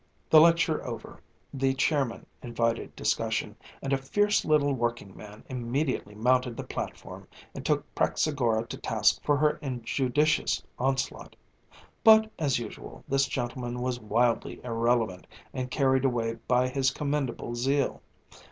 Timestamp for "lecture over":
0.41-1.19